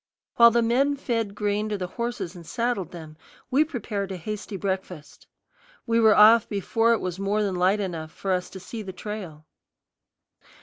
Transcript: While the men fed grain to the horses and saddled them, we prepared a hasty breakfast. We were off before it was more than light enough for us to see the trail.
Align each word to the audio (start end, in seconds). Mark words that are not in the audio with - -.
While 0.37 0.49
the 0.49 0.63
men 0.63 0.95
fed 0.95 1.35
grain 1.35 1.69
to 1.69 1.77
the 1.77 1.85
horses 1.85 2.33
and 2.35 2.43
saddled 2.43 2.89
them, 2.89 3.17
we 3.51 3.63
prepared 3.63 4.11
a 4.11 4.17
hasty 4.17 4.57
breakfast. 4.57 5.27
We 5.85 5.99
were 5.99 6.15
off 6.17 6.49
before 6.49 6.93
it 6.93 6.99
was 7.01 7.19
more 7.19 7.43
than 7.43 7.53
light 7.53 7.79
enough 7.79 8.11
for 8.11 8.31
us 8.31 8.49
to 8.49 8.59
see 8.59 8.81
the 8.81 8.93
trail. 8.93 9.45